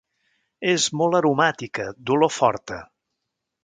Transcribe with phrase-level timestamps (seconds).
[0.71, 2.85] És molt aromàtica d'olor forta.